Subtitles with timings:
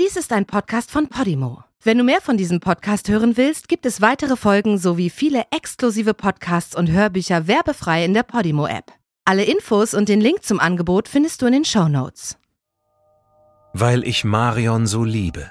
[0.00, 1.64] Dies ist ein Podcast von Podimo.
[1.82, 6.14] Wenn du mehr von diesem Podcast hören willst, gibt es weitere Folgen sowie viele exklusive
[6.14, 8.86] Podcasts und Hörbücher werbefrei in der Podimo-App.
[9.26, 12.38] Alle Infos und den Link zum Angebot findest du in den Show Notes.
[13.74, 15.50] Weil ich Marion so liebe.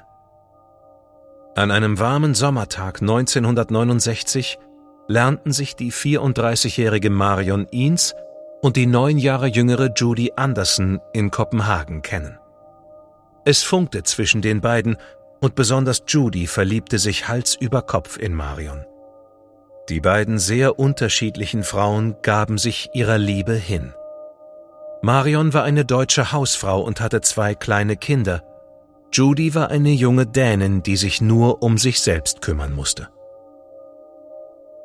[1.56, 4.58] An einem warmen Sommertag 1969
[5.08, 8.16] lernten sich die 34-jährige Marion Eanes
[8.64, 12.41] und die neun Jahre jüngere Judy Anderson in Kopenhagen kennen.
[13.46, 14.98] Es funkte zwischen den beiden
[15.40, 18.86] und besonders Judy verliebte sich Hals über Kopf in Marion.
[19.90, 23.94] Die beiden sehr unterschiedlichen Frauen gaben sich ihrer Liebe hin.
[25.02, 28.44] Marion war eine deutsche Hausfrau und hatte zwei kleine Kinder.
[29.12, 33.10] Judy war eine junge Dänin, die sich nur um sich selbst kümmern musste.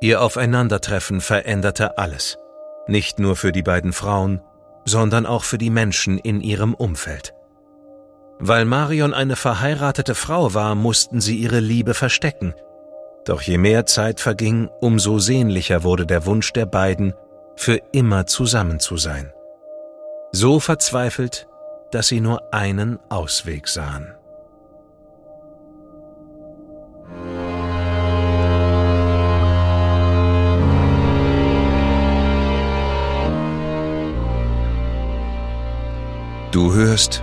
[0.00, 2.38] Ihr Aufeinandertreffen veränderte alles,
[2.86, 4.40] nicht nur für die beiden Frauen,
[4.86, 7.35] sondern auch für die Menschen in ihrem Umfeld.
[8.38, 12.54] Weil Marion eine verheiratete Frau war, mussten sie ihre Liebe verstecken.
[13.24, 17.14] Doch je mehr Zeit verging, umso sehnlicher wurde der Wunsch der beiden,
[17.56, 19.32] für immer zusammen zu sein.
[20.32, 21.48] So verzweifelt,
[21.90, 24.12] dass sie nur einen Ausweg sahen.
[36.52, 37.22] Du hörst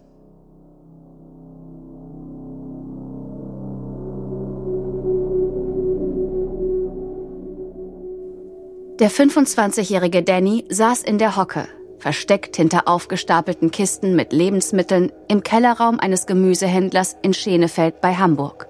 [9.01, 11.67] Der 25-jährige Danny saß in der Hocke,
[11.97, 18.67] versteckt hinter aufgestapelten Kisten mit Lebensmitteln im Kellerraum eines Gemüsehändlers in Schenefeld bei Hamburg.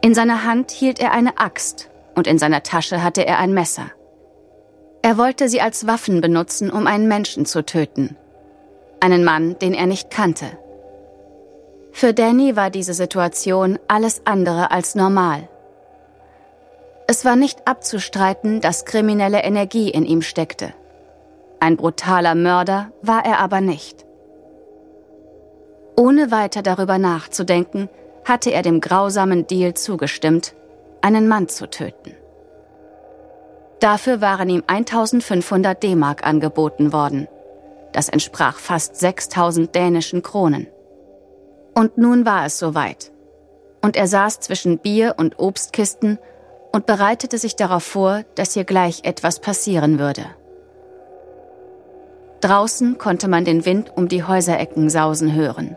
[0.00, 3.90] In seiner Hand hielt er eine Axt und in seiner Tasche hatte er ein Messer.
[5.02, 8.16] Er wollte sie als Waffen benutzen, um einen Menschen zu töten.
[9.00, 10.46] Einen Mann, den er nicht kannte.
[11.90, 15.48] Für Danny war diese Situation alles andere als normal.
[17.10, 20.74] Es war nicht abzustreiten, dass kriminelle Energie in ihm steckte.
[21.58, 24.04] Ein brutaler Mörder war er aber nicht.
[25.96, 27.88] Ohne weiter darüber nachzudenken,
[28.26, 30.54] hatte er dem grausamen Deal zugestimmt,
[31.00, 32.14] einen Mann zu töten.
[33.80, 37.26] Dafür waren ihm 1500 D-Mark angeboten worden.
[37.92, 40.66] Das entsprach fast 6000 dänischen Kronen.
[41.74, 43.12] Und nun war es soweit.
[43.80, 46.18] Und er saß zwischen Bier und Obstkisten
[46.72, 50.26] und bereitete sich darauf vor, dass hier gleich etwas passieren würde.
[52.40, 55.76] Draußen konnte man den Wind um die Häuserecken sausen hören.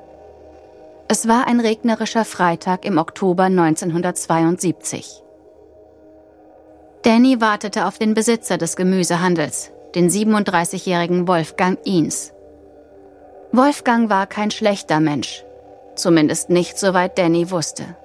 [1.07, 5.23] Es war ein regnerischer Freitag im Oktober 1972.
[7.01, 12.31] Danny wartete auf den Besitzer des Gemüsehandels, den 37-jährigen Wolfgang Ines.
[13.51, 15.43] Wolfgang war kein schlechter Mensch,
[15.95, 17.97] zumindest nicht soweit Danny wusste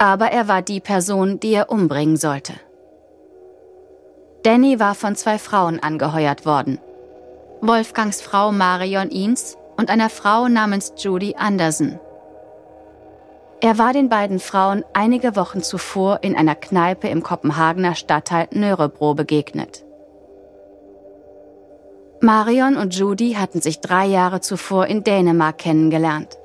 [0.00, 2.54] aber er war die Person, die er umbringen sollte.
[4.42, 6.78] Danny war von zwei Frauen angeheuert worden.
[7.60, 12.00] Wolfgangs Frau Marion Eanes und einer Frau namens Judy Anderson.
[13.60, 19.12] Er war den beiden Frauen einige Wochen zuvor in einer Kneipe im Kopenhagener Stadtteil Nörebro
[19.12, 19.84] begegnet.
[22.22, 26.38] Marion und Judy hatten sich drei Jahre zuvor in Dänemark kennengelernt.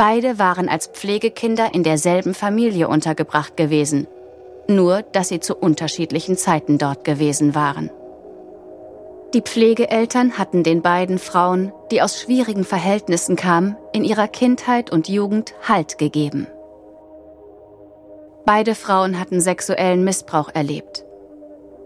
[0.00, 4.06] Beide waren als Pflegekinder in derselben Familie untergebracht gewesen,
[4.66, 7.90] nur dass sie zu unterschiedlichen Zeiten dort gewesen waren.
[9.34, 15.06] Die Pflegeeltern hatten den beiden Frauen, die aus schwierigen Verhältnissen kamen, in ihrer Kindheit und
[15.10, 16.46] Jugend Halt gegeben.
[18.46, 21.04] Beide Frauen hatten sexuellen Missbrauch erlebt.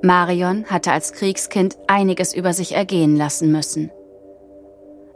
[0.02, 3.90] Marion hatte als Kriegskind einiges über sich ergehen lassen müssen.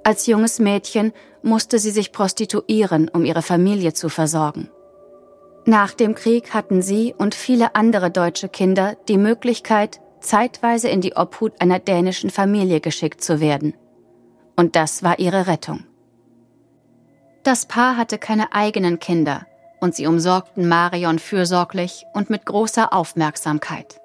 [0.05, 1.13] Als junges Mädchen
[1.43, 4.71] musste sie sich prostituieren, um ihre Familie zu versorgen.
[5.65, 11.15] Nach dem Krieg hatten sie und viele andere deutsche Kinder die Möglichkeit, zeitweise in die
[11.15, 13.75] Obhut einer dänischen Familie geschickt zu werden.
[14.57, 15.85] Und das war ihre Rettung.
[17.43, 19.47] Das Paar hatte keine eigenen Kinder
[19.81, 24.01] und sie umsorgten Marion fürsorglich und mit großer Aufmerksamkeit.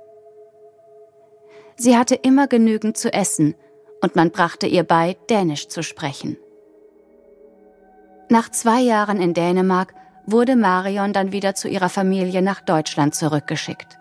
[1.75, 3.55] Sie hatte immer genügend zu essen
[4.03, 6.37] und man brachte ihr bei, Dänisch zu sprechen.
[8.29, 9.93] Nach zwei Jahren in Dänemark
[10.25, 13.97] wurde Marion dann wieder zu ihrer Familie nach Deutschland zurückgeschickt.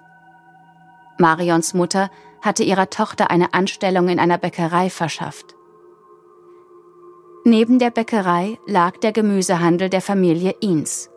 [1.19, 2.11] Marions Mutter
[2.43, 5.55] hatte ihrer Tochter eine Anstellung in einer Bäckerei verschafft.
[7.45, 11.11] Neben der Bäckerei lag der Gemüsehandel der Familie Ins.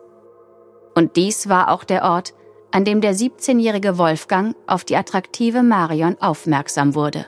[0.94, 2.34] Und dies war auch der Ort,
[2.70, 7.26] an dem der 17-jährige Wolfgang auf die attraktive Marion aufmerksam wurde.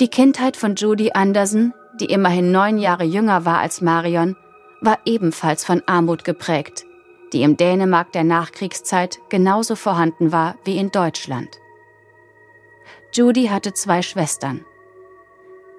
[0.00, 4.36] Die Kindheit von Judy Anderson, die immerhin neun Jahre jünger war als Marion,
[4.80, 6.84] war ebenfalls von Armut geprägt,
[7.32, 11.48] die im Dänemark der Nachkriegszeit genauso vorhanden war wie in Deutschland.
[13.12, 14.64] Judy hatte zwei Schwestern.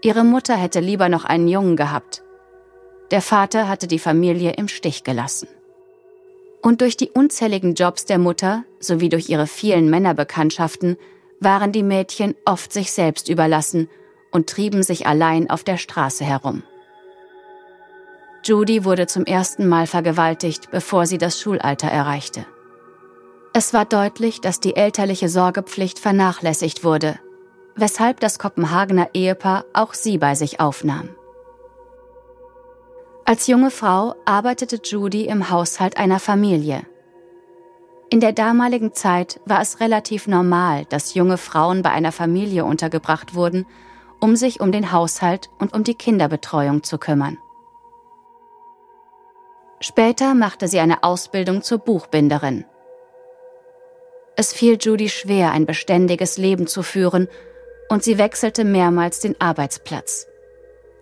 [0.02, 2.24] Ihre Mutter hätte lieber noch einen Jungen gehabt.
[3.12, 5.50] Der Vater hatte die Familie im Stich gelassen.
[6.62, 10.96] Und durch die unzähligen Jobs der Mutter sowie durch ihre vielen Männerbekanntschaften
[11.42, 13.90] waren die Mädchen oft sich selbst überlassen
[14.36, 16.62] und trieben sich allein auf der Straße herum.
[18.44, 22.46] Judy wurde zum ersten Mal vergewaltigt, bevor sie das Schulalter erreichte.
[23.54, 27.18] Es war deutlich, dass die elterliche Sorgepflicht vernachlässigt wurde,
[27.78, 31.08] weshalb das Kopenhagener Ehepaar auch sie bei sich aufnahm.
[33.24, 36.86] Als junge Frau arbeitete Judy im Haushalt einer Familie.
[38.10, 43.34] In der damaligen Zeit war es relativ normal, dass junge Frauen bei einer Familie untergebracht
[43.34, 43.66] wurden
[44.20, 47.38] um sich um den Haushalt und um die Kinderbetreuung zu kümmern.
[49.80, 52.66] Später machte sie eine Ausbildung zur Buchbinderin.
[54.36, 57.28] Es fiel Judy schwer, ein beständiges Leben zu führen,
[57.90, 60.28] und sie wechselte mehrmals den Arbeitsplatz.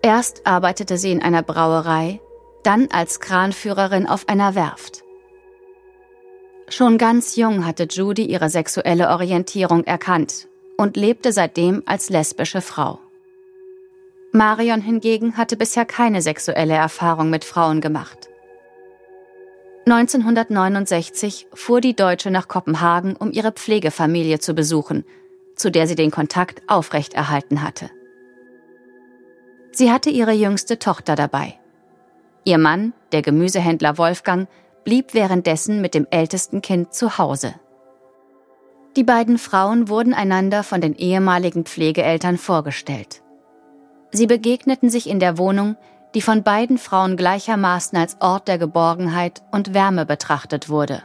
[0.02, 2.20] Erst arbeitete sie in einer Brauerei,
[2.62, 5.02] dann als Kranführerin auf einer Werft.
[6.68, 13.00] Schon ganz jung hatte Judy ihre sexuelle Orientierung erkannt und lebte seitdem als lesbische Frau.
[14.36, 18.28] Marion hingegen hatte bisher keine sexuelle Erfahrung mit Frauen gemacht.
[19.86, 25.04] 1969 fuhr die Deutsche nach Kopenhagen, um ihre Pflegefamilie zu besuchen,
[25.54, 27.90] zu der sie den Kontakt aufrechterhalten hatte.
[29.70, 31.54] Sie hatte ihre jüngste Tochter dabei.
[32.44, 34.48] Ihr Mann, der Gemüsehändler Wolfgang,
[34.84, 37.54] blieb währenddessen mit dem ältesten Kind zu Hause.
[38.96, 43.23] Die beiden Frauen wurden einander von den ehemaligen Pflegeeltern vorgestellt.
[44.14, 45.74] Sie begegneten sich in der Wohnung,
[46.14, 51.02] die von beiden Frauen gleichermaßen als Ort der Geborgenheit und Wärme betrachtet wurde.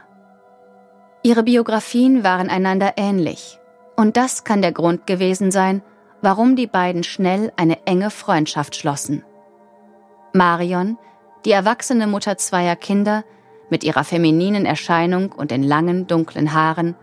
[1.24, 3.58] Ihre Biografien waren einander ähnlich,
[3.96, 5.82] und das kann der Grund gewesen sein,
[6.22, 9.24] warum die beiden schnell eine enge Freundschaft schlossen.
[10.32, 10.96] Marion,
[11.44, 13.24] die erwachsene Mutter zweier Kinder,
[13.70, 16.94] mit ihrer femininen Erscheinung und den langen, dunklen Haaren,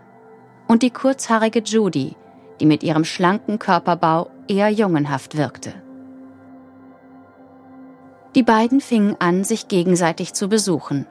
[0.68, 2.16] und die kurzhaarige Judy,
[2.60, 5.74] die mit ihrem schlanken Körperbau eher jungenhaft wirkte.
[8.38, 11.08] Die beiden fingen an, sich gegenseitig zu besuchen.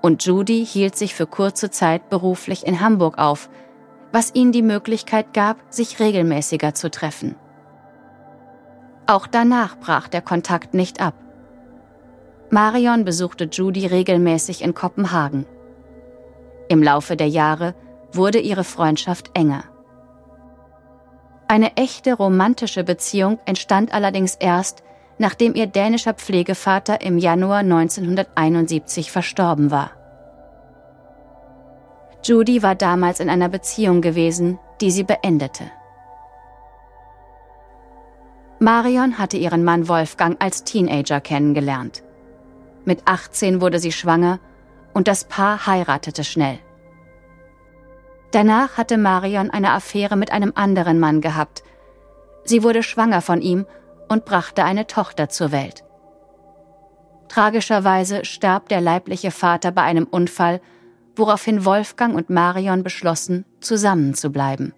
[0.00, 3.50] Und Judy hielt sich für kurze Zeit beruflich in Hamburg auf,
[4.10, 7.36] was ihnen die Möglichkeit gab, sich regelmäßiger zu treffen.
[9.06, 11.12] Auch danach brach der Kontakt nicht ab.
[12.48, 15.44] Marion besuchte Judy regelmäßig in Kopenhagen.
[16.70, 17.74] Im Laufe der Jahre
[18.14, 19.64] wurde ihre Freundschaft enger.
[21.48, 24.82] Eine echte romantische Beziehung entstand allerdings erst,
[25.20, 29.90] nachdem ihr dänischer Pflegevater im Januar 1971 verstorben war.
[32.24, 35.64] Judy war damals in einer Beziehung gewesen, die sie beendete.
[38.60, 42.02] Marion hatte ihren Mann Wolfgang als Teenager kennengelernt.
[42.86, 44.40] Mit 18 wurde sie schwanger
[44.94, 46.58] und das Paar heiratete schnell.
[48.30, 51.62] Danach hatte Marion eine Affäre mit einem anderen Mann gehabt.
[52.44, 53.66] Sie wurde schwanger von ihm
[54.10, 55.84] und brachte eine Tochter zur Welt.
[57.28, 60.60] Tragischerweise starb der leibliche Vater bei einem Unfall,
[61.14, 64.74] woraufhin Wolfgang und Marion beschlossen, zusammenzubleiben.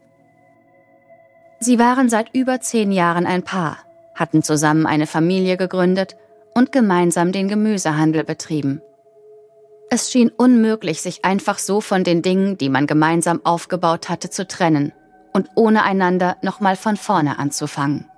[1.61, 3.79] Sie waren seit über zehn Jahren ein Paar,
[4.15, 6.17] hatten zusammen eine Familie gegründet
[6.55, 8.83] und gemeinsam den Gemüsehandel betrieben.
[9.89, 14.47] Es schien unmöglich, sich einfach so von den Dingen, die man gemeinsam aufgebaut hatte, zu
[14.47, 14.93] trennen
[15.33, 18.12] und ohne einander nochmal von vorne anzufangen.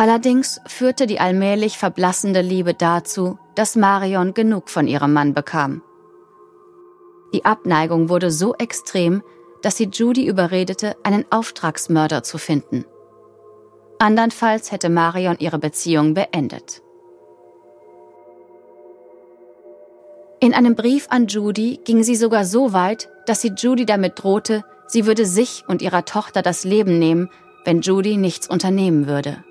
[0.00, 5.82] Allerdings führte die allmählich verblassende Liebe dazu, dass Marion genug von ihrem Mann bekam.
[7.34, 9.22] Die Abneigung wurde so extrem,
[9.60, 12.86] dass sie Judy überredete, einen Auftragsmörder zu finden.
[13.98, 16.80] Andernfalls hätte Marion ihre Beziehung beendet.
[20.40, 24.64] In einem Brief an Judy ging sie sogar so weit, dass sie Judy damit drohte,
[24.86, 27.28] sie würde sich und ihrer Tochter das Leben nehmen,
[27.66, 29.44] wenn Judy nichts unternehmen würde.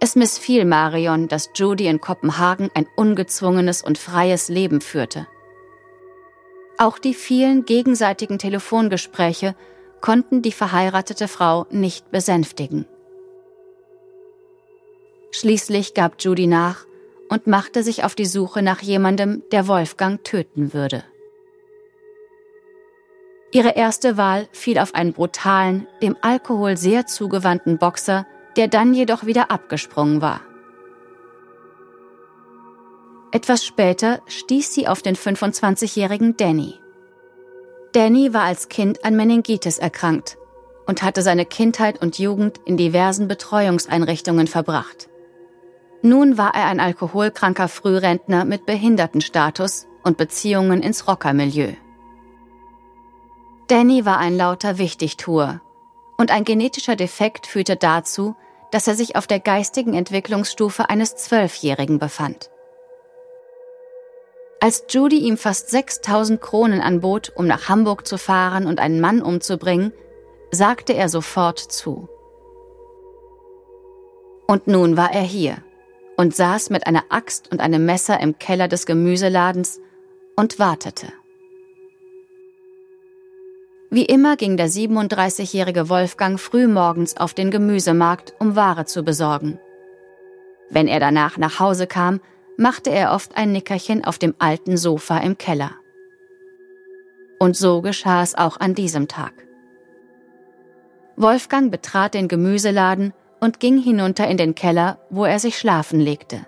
[0.00, 5.26] Es missfiel Marion, dass Judy in Kopenhagen ein ungezwungenes und freies Leben führte.
[6.78, 9.56] Auch die vielen gegenseitigen Telefongespräche
[10.00, 12.86] konnten die verheiratete Frau nicht besänftigen.
[15.32, 16.86] Schließlich gab Judy nach
[17.28, 21.02] und machte sich auf die Suche nach jemandem, der Wolfgang töten würde.
[23.50, 28.26] Ihre erste Wahl fiel auf einen brutalen, dem Alkohol sehr zugewandten Boxer,
[28.58, 30.40] der dann jedoch wieder abgesprungen war.
[33.30, 36.74] Etwas später stieß sie auf den 25-jährigen Danny.
[37.92, 40.38] Danny war als Kind an Meningitis erkrankt
[40.86, 45.08] und hatte seine Kindheit und Jugend in diversen Betreuungseinrichtungen verbracht.
[46.02, 51.74] Nun war er ein alkoholkranker Frührentner mit Behindertenstatus und Beziehungen ins Rockermilieu.
[53.68, 55.60] Danny war ein lauter Wichtigtuer
[56.16, 58.34] und ein genetischer Defekt führte dazu,
[58.70, 62.50] dass er sich auf der geistigen Entwicklungsstufe eines Zwölfjährigen befand.
[64.60, 69.22] Als Judy ihm fast 6000 Kronen anbot, um nach Hamburg zu fahren und einen Mann
[69.22, 69.92] umzubringen,
[70.50, 72.08] sagte er sofort zu.
[74.48, 75.58] Und nun war er hier
[76.16, 79.80] und saß mit einer Axt und einem Messer im Keller des Gemüseladens
[80.34, 81.12] und wartete.
[83.90, 89.58] Wie immer ging der 37-jährige Wolfgang frühmorgens auf den Gemüsemarkt, um Ware zu besorgen.
[90.68, 92.20] Wenn er danach nach Hause kam,
[92.58, 95.70] machte er oft ein Nickerchen auf dem alten Sofa im Keller.
[97.38, 99.32] Und so geschah es auch an diesem Tag.
[101.16, 106.46] Wolfgang betrat den Gemüseladen und ging hinunter in den Keller, wo er sich schlafen legte.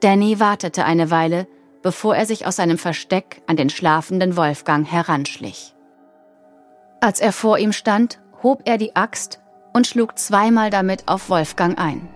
[0.00, 1.46] Danny wartete eine Weile,
[1.82, 5.74] bevor er sich aus seinem Versteck an den schlafenden Wolfgang heranschlich.
[7.00, 9.40] Als er vor ihm stand, hob er die Axt
[9.72, 12.08] und schlug zweimal damit auf Wolfgang ein.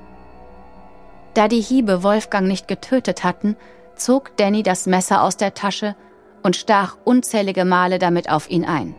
[1.34, 3.56] Da die Hiebe Wolfgang nicht getötet hatten,
[3.96, 5.96] zog Danny das Messer aus der Tasche
[6.42, 8.94] und stach unzählige Male damit auf ihn ein.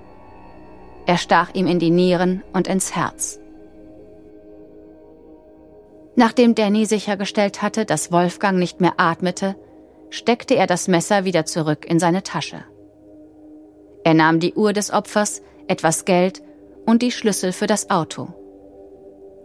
[1.06, 3.40] Er stach ihm in die Nieren und ins Herz.
[6.16, 9.56] Nachdem Danny sichergestellt hatte, dass Wolfgang nicht mehr atmete,
[10.10, 12.64] steckte er das Messer wieder zurück in seine Tasche.
[14.04, 16.44] Er nahm die Uhr des Opfers, etwas Geld
[16.86, 18.28] und die Schlüssel für das Auto.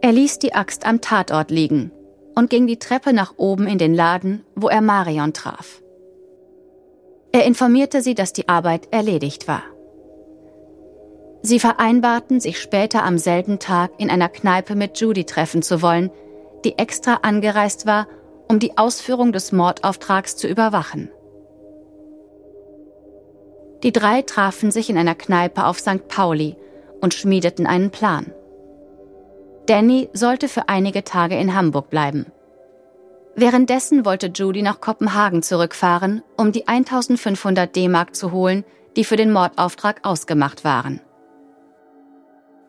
[0.01, 1.91] Er ließ die Axt am Tatort liegen
[2.35, 5.81] und ging die Treppe nach oben in den Laden, wo er Marion traf.
[7.31, 9.63] Er informierte sie, dass die Arbeit erledigt war.
[11.43, 16.11] Sie vereinbarten, sich später am selben Tag in einer Kneipe mit Judy treffen zu wollen,
[16.65, 18.07] die extra angereist war,
[18.51, 21.09] um die Ausführung des Mordauftrags zu überwachen.
[23.81, 26.09] Die drei trafen sich in einer Kneipe auf St.
[26.09, 26.57] Pauli
[26.99, 28.33] und schmiedeten einen Plan.
[29.67, 32.25] Danny sollte für einige Tage in Hamburg bleiben.
[33.37, 38.65] Währenddessen wollte Judy nach Kopenhagen zurückfahren, um die 1500 D-Mark zu holen,
[38.97, 40.99] die für den Mordauftrag ausgemacht waren.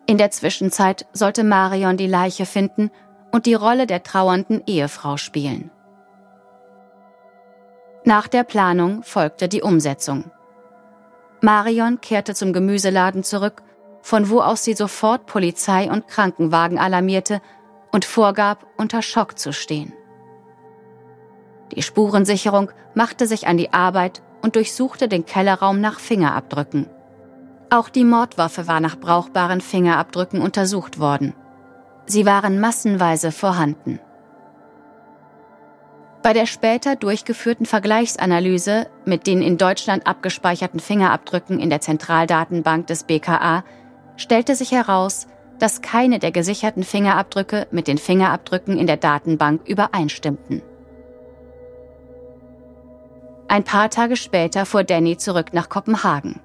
[0.07, 2.93] In der Zwischenzeit sollte Marion die Leiche finden
[3.33, 5.71] und die Rolle der trauernden Ehefrau spielen.
[8.05, 10.31] Nach der Planung folgte die Umsetzung.
[11.41, 13.63] Marion kehrte zum Gemüseladen zurück,
[14.03, 17.41] von wo aus sie sofort Polizei und Krankenwagen alarmierte
[17.93, 19.93] und vorgab, unter Schock zu stehen.
[21.75, 26.89] Die Spurensicherung machte sich an die Arbeit und durchsuchte den Kellerraum nach Fingerabdrücken.
[27.71, 31.35] Auch die Mordwaffe war nach brauchbaren Fingerabdrücken untersucht worden.
[32.07, 34.01] Sie waren massenweise vorhanden.
[36.23, 43.05] Bei der später durchgeführten Vergleichsanalyse mit den in Deutschland abgespeicherten Fingerabdrücken in der Zentraldatenbank des
[43.05, 43.65] BKA
[44.17, 45.27] stellte sich heraus,
[45.59, 50.63] dass keine der gesicherten Fingerabdrücke mit den Fingerabdrücken in der Datenbank übereinstimmten.
[53.49, 56.41] Ein paar Tage später fuhr Danny zurück nach Kopenhagen.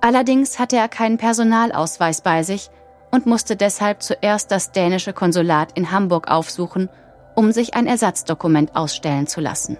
[0.00, 2.70] Allerdings hatte er keinen Personalausweis bei sich
[3.14, 6.88] und musste deshalb zuerst das dänische Konsulat in Hamburg aufsuchen,
[7.36, 9.78] um sich ein Ersatzdokument ausstellen zu lassen.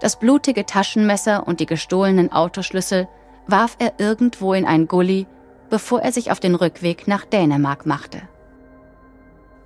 [0.00, 3.06] Das blutige Taschenmesser und die gestohlenen Autoschlüssel
[3.46, 5.28] warf er irgendwo in ein Gully,
[5.70, 8.22] bevor er sich auf den Rückweg nach Dänemark machte.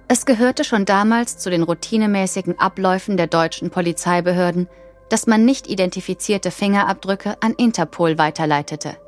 [0.08, 4.68] Es gehörte schon damals zu den routinemäßigen Abläufen der deutschen Polizeibehörden,
[5.08, 8.98] dass man nicht identifizierte Fingerabdrücke an Interpol weiterleitete.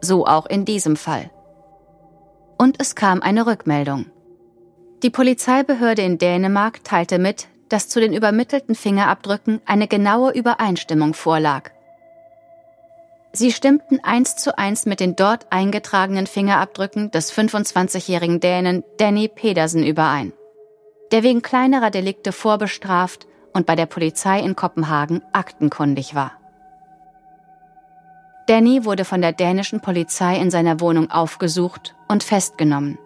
[0.00, 1.30] So auch in diesem Fall.
[2.58, 4.06] Und es kam eine Rückmeldung.
[5.02, 11.70] Die Polizeibehörde in Dänemark teilte mit, dass zu den übermittelten Fingerabdrücken eine genaue Übereinstimmung vorlag.
[13.32, 19.82] Sie stimmten eins zu eins mit den dort eingetragenen Fingerabdrücken des 25-jährigen Dänen Danny Pedersen
[19.82, 20.32] überein,
[21.10, 26.43] der wegen kleinerer Delikte vorbestraft und bei der Polizei in Kopenhagen aktenkundig war.
[28.46, 32.98] Danny wurde von der dänischen Polizei in seiner Wohnung aufgesucht und festgenommen.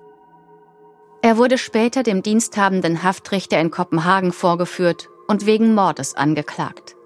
[1.23, 6.97] Er wurde später dem diensthabenden Haftrichter in Kopenhagen vorgeführt und wegen Mordes angeklagt.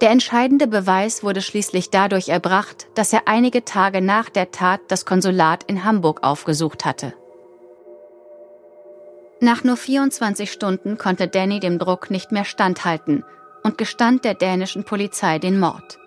[0.00, 5.06] Der entscheidende Beweis wurde schließlich dadurch erbracht, dass er einige Tage nach der Tat das
[5.06, 7.14] Konsulat in Hamburg aufgesucht hatte.
[9.40, 13.24] Nach nur 24 Stunden konnte Danny dem Druck nicht mehr standhalten
[13.62, 15.98] und gestand der dänischen Polizei den Mord.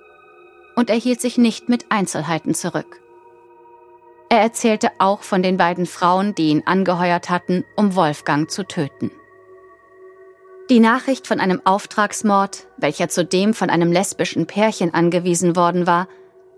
[0.79, 3.01] Und er hielt sich nicht mit Einzelheiten zurück.
[4.29, 9.11] Er erzählte auch von den beiden Frauen, die ihn angeheuert hatten, um Wolfgang zu töten.
[10.69, 16.07] Die Nachricht von einem Auftragsmord, welcher zudem von einem lesbischen Pärchen angewiesen worden war,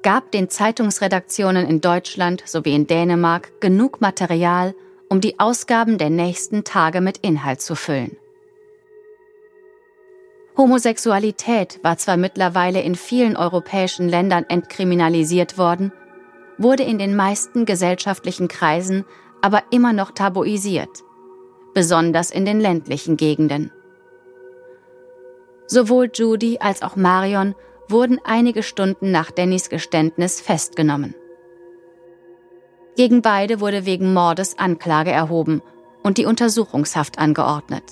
[0.04, 4.76] gab den Zeitungsredaktionen in Deutschland sowie in Dänemark genug Material,
[5.10, 8.18] um die Ausgaben der nächsten Tage mit Inhalt zu füllen.
[10.58, 15.92] Homosexualität war zwar mittlerweile in vielen europäischen Ländern entkriminalisiert worden,
[16.58, 19.06] wurde in den meisten gesellschaftlichen Kreisen
[19.42, 21.04] aber immer noch tabuisiert,
[21.74, 23.72] besonders in den ländlichen Gegenden.
[25.68, 27.56] Sowohl Judy als auch Marion
[27.88, 31.16] wurden einige Stunden nach Dannys Geständnis festgenommen.
[32.98, 35.62] Gegen beide wurde wegen Mordes Anklage erhoben
[36.04, 37.84] und die Untersuchungshaft angeordnet.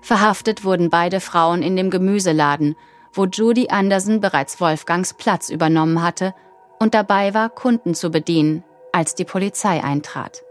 [0.00, 2.76] Verhaftet wurden beide Frauen in dem Gemüseladen,
[3.12, 6.34] wo Judy Anderson bereits Wolfgangs Platz übernommen hatte
[6.78, 10.42] und dabei war, Kunden zu bedienen, als die Polizei eintrat.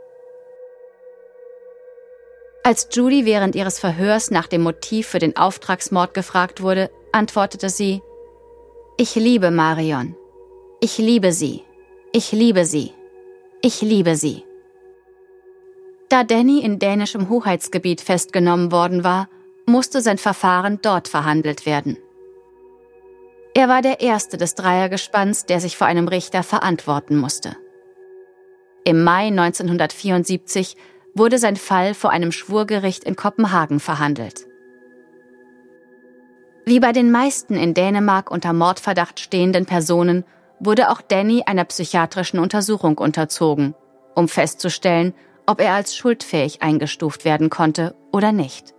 [2.64, 8.02] Als Judy während ihres Verhörs nach dem Motiv für den Auftragsmord gefragt wurde, antwortete sie,
[8.98, 10.16] Ich liebe Marion.
[10.82, 11.64] Ich liebe sie.
[12.12, 12.94] Ich liebe sie.
[13.62, 14.44] Ich liebe sie.
[16.10, 19.30] Da Danny in dänischem Hoheitsgebiet festgenommen worden war,
[19.70, 21.98] musste sein Verfahren dort verhandelt werden.
[23.54, 27.56] Er war der erste des Dreiergespanns, der sich vor einem Richter verantworten musste.
[28.86, 30.78] Im Mai 1974
[31.14, 34.48] wurde sein Fall vor einem Schwurgericht in Kopenhagen verhandelt.
[36.66, 40.24] Wie bei den meisten in Dänemark unter Mordverdacht stehenden Personen
[40.60, 43.74] wurde auch Danny einer psychiatrischen Untersuchung unterzogen,
[44.14, 45.14] um festzustellen,
[45.48, 48.76] ob er als schuldfähig eingestuft werden konnte oder nicht.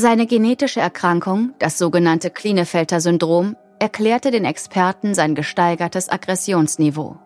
[0.00, 7.16] Seine genetische Erkrankung, das sogenannte Klinefelter-Syndrom, erklärte den Experten sein gesteigertes Aggressionsniveau.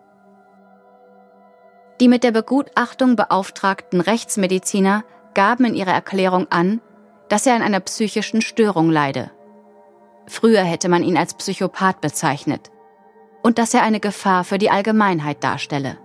[2.01, 5.03] Die mit der Begutachtung beauftragten Rechtsmediziner
[5.35, 6.81] gaben in ihrer Erklärung an,
[7.29, 9.29] dass er an einer psychischen Störung leide.
[10.25, 12.71] Früher hätte man ihn als Psychopath bezeichnet
[13.43, 15.99] und dass er eine Gefahr für die Allgemeinheit darstelle.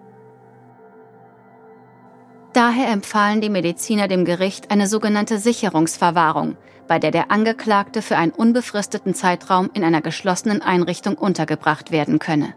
[2.59, 6.57] Daher empfahlen die Mediziner dem Gericht eine sogenannte Sicherungsverwahrung,
[6.89, 12.55] bei der der Angeklagte für einen unbefristeten Zeitraum in einer geschlossenen Einrichtung untergebracht werden könne.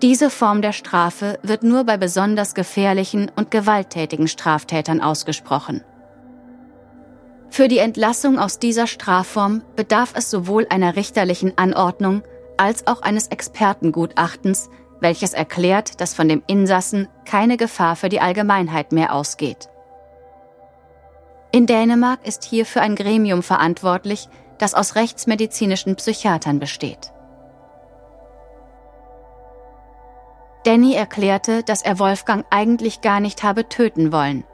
[0.00, 5.84] Diese Form der Strafe wird nur bei besonders gefährlichen und gewalttätigen Straftätern ausgesprochen.
[7.50, 12.22] Für die Entlassung aus dieser Strafform bedarf es sowohl einer richterlichen Anordnung
[12.56, 18.92] als auch eines Expertengutachtens, welches erklärt, dass von dem Insassen keine Gefahr für die Allgemeinheit
[18.92, 19.68] mehr ausgeht.
[21.52, 24.28] In Dänemark ist hierfür ein Gremium verantwortlich,
[24.58, 27.12] das aus rechtsmedizinischen Psychiatern besteht.
[30.64, 34.44] Danny erklärte, dass er Wolfgang eigentlich gar nicht habe töten wollen.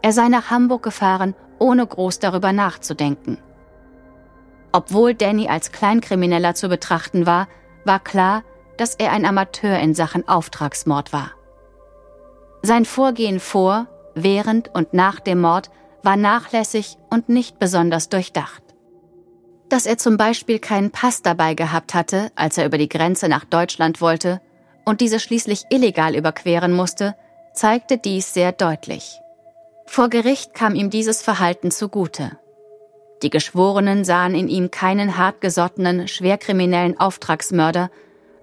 [0.00, 3.38] Er sei nach Hamburg gefahren, ohne groß darüber nachzudenken.
[4.70, 7.48] Obwohl Danny als Kleinkrimineller zu betrachten war,
[7.84, 8.42] war klar,
[8.76, 11.32] dass er ein Amateur in Sachen Auftragsmord war.
[12.62, 15.70] Sein Vorgehen vor, während und nach dem Mord
[16.02, 18.62] war nachlässig und nicht besonders durchdacht.
[19.68, 23.44] Dass er zum Beispiel keinen Pass dabei gehabt hatte, als er über die Grenze nach
[23.44, 24.40] Deutschland wollte,
[24.84, 27.14] und diese schließlich illegal überqueren musste,
[27.54, 29.20] zeigte dies sehr deutlich.
[29.86, 32.38] Vor Gericht kam ihm dieses Verhalten zugute.
[33.22, 37.90] Die Geschworenen sahen in ihm keinen hartgesottenen, schwerkriminellen Auftragsmörder,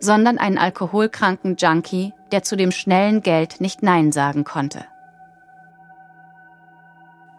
[0.02, 4.86] sondern einen alkoholkranken Junkie, der zu dem schnellen Geld nicht Nein sagen konnte.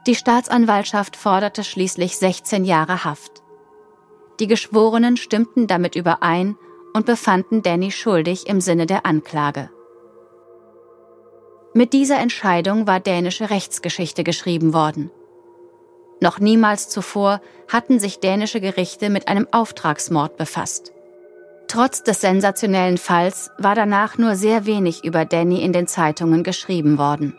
[0.06, 3.42] Die Staatsanwaltschaft forderte schließlich 16 Jahre Haft.
[4.40, 6.56] Die Geschworenen stimmten damit überein
[6.94, 9.70] und befanden Danny schuldig im Sinne der Anklage.
[11.74, 15.10] Mit dieser Entscheidung war dänische Rechtsgeschichte geschrieben worden.
[16.20, 20.92] Noch niemals zuvor hatten sich dänische Gerichte mit einem Auftragsmord befasst.
[21.72, 26.98] Trotz des sensationellen Falls war danach nur sehr wenig über Danny in den Zeitungen geschrieben
[26.98, 27.34] worden.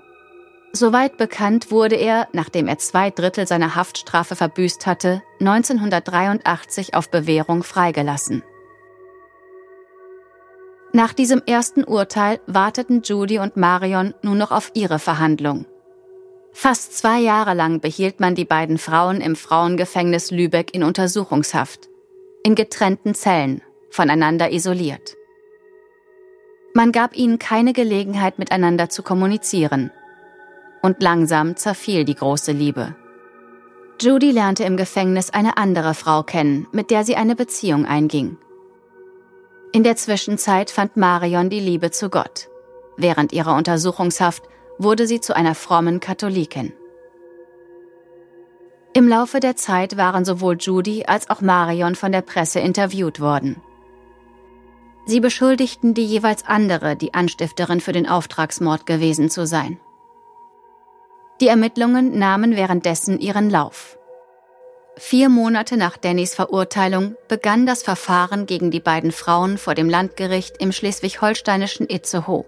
[0.72, 7.62] Soweit bekannt wurde er, nachdem er zwei Drittel seiner Haftstrafe verbüßt hatte, 1983 auf Bewährung
[7.62, 8.42] freigelassen.
[10.94, 15.68] Nach diesem ersten Urteil warteten Judy und Marion nur noch auf ihre Verhandlung.
[16.54, 21.88] Fast zwei Jahre lang behielt man die beiden Frauen im Frauengefängnis Lübeck in Untersuchungshaft,
[22.44, 23.62] in getrennten Zellen,
[23.94, 25.16] voneinander isoliert.
[26.74, 29.92] Man gab ihnen keine Gelegenheit, miteinander zu kommunizieren.
[30.82, 32.96] Und langsam zerfiel die große Liebe.
[34.02, 38.38] Judy lernte im Gefängnis eine andere Frau kennen, mit der sie eine Beziehung einging.
[39.72, 42.50] In der Zwischenzeit fand Marion die Liebe zu Gott.
[42.98, 44.44] Während ihrer Untersuchungshaft
[44.78, 46.74] wurde sie zu einer frommen Katholikin.
[48.94, 53.62] Im Laufe der Zeit waren sowohl Judy als auch Marion von der Presse interviewt worden.
[55.06, 59.80] Sie beschuldigten die jeweils andere, die Anstifterin für den Auftragsmord gewesen zu sein.
[61.42, 63.98] Die Ermittlungen nahmen währenddessen ihren Lauf.
[64.96, 70.58] Vier Monate nach Dannys Verurteilung begann das Verfahren gegen die beiden Frauen vor dem Landgericht
[70.60, 72.46] im schleswig-holsteinischen Itzehoe.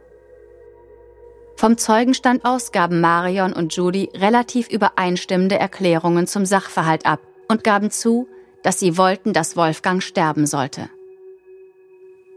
[1.57, 7.91] Vom Zeugenstand aus gaben Marion und Judy relativ übereinstimmende Erklärungen zum Sachverhalt ab und gaben
[7.91, 8.27] zu,
[8.61, 10.89] dass sie wollten, dass Wolfgang sterben sollte.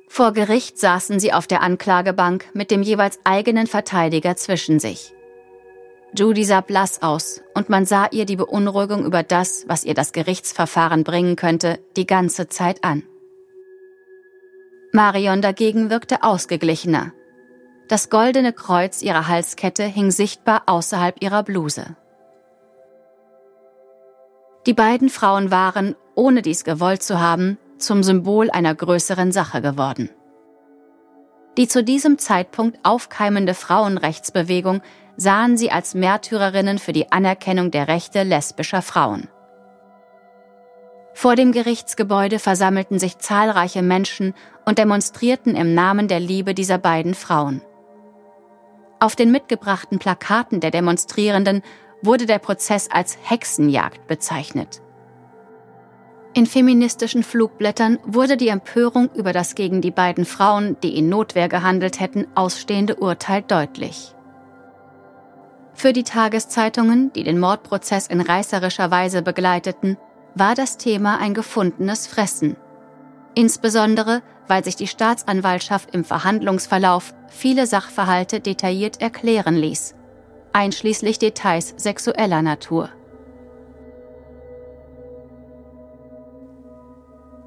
[0.08, 5.14] Vor Gericht saßen sie auf der Anklagebank mit dem jeweils eigenen Verteidiger zwischen sich.
[6.16, 10.12] Judy sah blass aus und man sah ihr die Beunruhigung über das, was ihr das
[10.12, 13.02] Gerichtsverfahren bringen könnte, die ganze Zeit an.
[14.92, 17.12] Marion dagegen wirkte ausgeglichener.
[17.88, 21.96] Das goldene Kreuz ihrer Halskette hing sichtbar außerhalb ihrer Bluse.
[24.66, 30.10] Die beiden Frauen waren, ohne dies gewollt zu haben, zum Symbol einer größeren Sache geworden.
[31.56, 34.80] Die zu diesem Zeitpunkt aufkeimende Frauenrechtsbewegung
[35.16, 39.28] sahen sie als Märtyrerinnen für die Anerkennung der Rechte lesbischer Frauen.
[41.14, 47.14] Vor dem Gerichtsgebäude versammelten sich zahlreiche Menschen und demonstrierten im Namen der Liebe dieser beiden
[47.14, 47.60] Frauen.
[49.00, 51.62] Auf den mitgebrachten Plakaten der Demonstrierenden
[52.02, 54.80] wurde der Prozess als Hexenjagd bezeichnet.
[56.38, 61.48] In feministischen Flugblättern wurde die Empörung über das gegen die beiden Frauen, die in Notwehr
[61.48, 64.14] gehandelt hätten, ausstehende Urteil deutlich.
[65.74, 69.96] Für die Tageszeitungen, die den Mordprozess in reißerischer Weise begleiteten,
[70.36, 72.56] war das Thema ein gefundenes Fressen.
[73.34, 79.96] Insbesondere, weil sich die Staatsanwaltschaft im Verhandlungsverlauf viele Sachverhalte detailliert erklären ließ,
[80.52, 82.90] einschließlich Details sexueller Natur.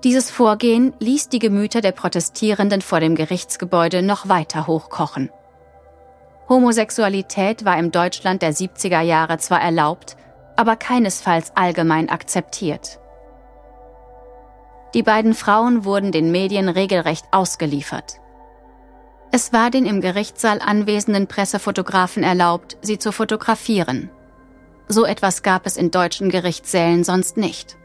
[0.04, 5.30] Dieses Vorgehen ließ die Gemüter der Protestierenden vor dem Gerichtsgebäude noch weiter hochkochen.
[6.50, 10.18] Homosexualität war im Deutschland der 70er Jahre zwar erlaubt,
[10.56, 13.00] aber keinesfalls allgemein akzeptiert.
[14.96, 18.20] Die beiden Frauen wurden den Medien regelrecht ausgeliefert.
[19.32, 24.10] Es war den im Gerichtssaal anwesenden Pressefotografen erlaubt, sie zu fotografieren.
[24.90, 27.78] So etwas gab es in deutschen Gerichtssälen sonst nicht.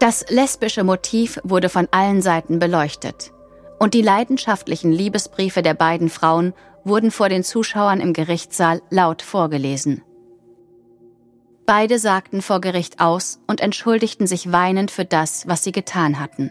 [0.00, 3.32] Das lesbische Motiv wurde von allen Seiten beleuchtet
[3.78, 10.02] und die leidenschaftlichen Liebesbriefe der beiden Frauen wurden vor den Zuschauern im Gerichtssaal laut vorgelesen.
[11.66, 16.50] Beide sagten vor Gericht aus und entschuldigten sich weinend für das, was sie getan hatten.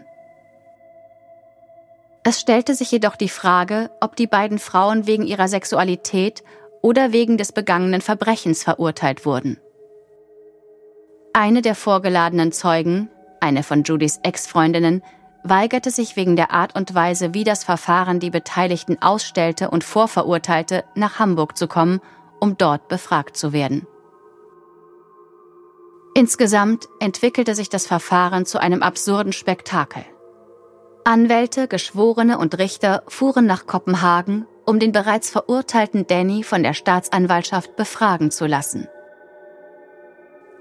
[2.22, 6.44] Es stellte sich jedoch die Frage, ob die beiden Frauen wegen ihrer Sexualität
[6.82, 9.58] oder wegen des begangenen Verbrechens verurteilt wurden.
[11.32, 13.08] Eine der vorgeladenen Zeugen,
[13.40, 15.02] eine von Judys Ex-Freundinnen,
[15.42, 20.84] weigerte sich wegen der Art und Weise, wie das Verfahren die Beteiligten ausstellte und vorverurteilte,
[20.94, 22.00] nach Hamburg zu kommen,
[22.40, 23.86] um dort befragt zu werden.
[26.14, 30.04] Insgesamt entwickelte sich das Verfahren zu einem absurden Spektakel.
[31.04, 37.76] Anwälte, Geschworene und Richter fuhren nach Kopenhagen, um den bereits verurteilten Danny von der Staatsanwaltschaft
[37.76, 38.88] befragen zu lassen.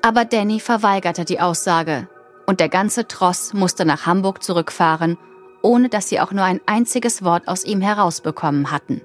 [0.01, 2.07] Aber Danny verweigerte die Aussage,
[2.49, 5.19] und der ganze Tross musste nach Hamburg zurückfahren,
[5.61, 9.01] ohne dass sie auch nur ein einziges Wort aus ihm herausbekommen hatten.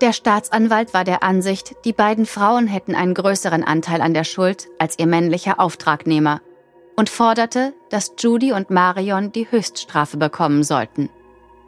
[0.00, 4.68] Der Staatsanwalt war der Ansicht, die beiden Frauen hätten einen größeren Anteil an der Schuld
[4.78, 6.40] als ihr männlicher Auftragnehmer
[6.96, 11.10] und forderte, dass Judy und Marion die Höchststrafe bekommen sollten.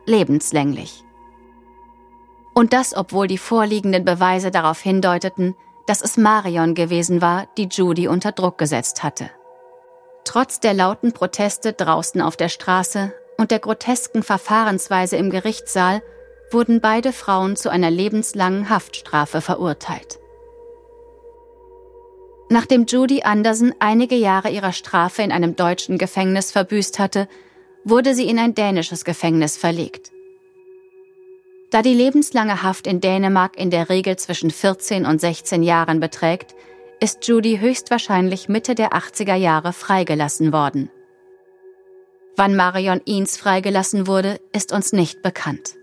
[0.06, 1.04] Lebenslänglich.
[2.54, 5.54] Und das, obwohl die vorliegenden Beweise darauf hindeuteten,
[5.87, 9.28] dass es Marion gewesen war, die Judy unter Druck gesetzt hatte.
[10.24, 16.02] Trotz der lauten Proteste draußen auf der Straße und der grotesken Verfahrensweise im Gerichtssaal
[16.50, 20.18] wurden beide Frauen zu einer lebenslangen Haftstrafe verurteilt.
[22.48, 27.26] Nachdem Judy Anderson einige Jahre ihrer Strafe in einem deutschen Gefängnis verbüßt hatte,
[27.85, 30.12] wurde sie in ein dänisches Gefängnis verlegt.
[31.70, 36.54] Da die lebenslange Haft in Dänemark in der Regel zwischen 14 und 16 Jahren beträgt,
[37.03, 40.88] ist Judy höchstwahrscheinlich Mitte der 80er Jahre freigelassen worden.
[42.37, 45.75] Wann Marion Eanes freigelassen wurde, ist uns nicht bekannt.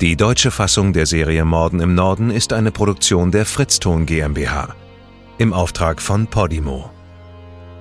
[0.00, 4.74] Die deutsche Fassung der Serie Morden im Norden ist eine Produktion der Fritzton GmbH
[5.36, 6.90] im Auftrag von Podimo.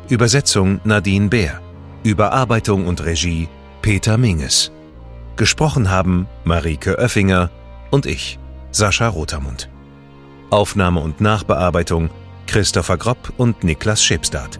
[0.10, 1.62] Übersetzung Nadine Bär.
[2.04, 3.48] Überarbeitung und Regie
[3.84, 4.72] Peter Minges.
[5.36, 7.52] Gesprochen haben Marike Oeffinger
[7.92, 8.40] und ich,
[8.72, 9.70] Sascha Rotermund.
[10.50, 12.10] Aufnahme und Nachbearbeitung
[12.48, 14.60] Christopher Gropp und Niklas Schipstadt.